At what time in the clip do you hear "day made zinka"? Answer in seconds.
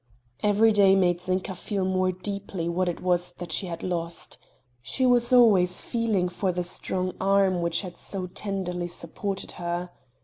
0.71-1.53